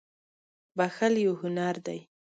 [0.77, 1.99] •بښل یو هنر دی.